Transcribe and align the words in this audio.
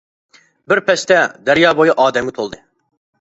بىر 0.71 0.81
پەستە 0.87 1.17
دەريا 1.49 1.75
بويى 1.81 1.95
ئادەمگە 2.05 2.35
تولدى. 2.39 2.63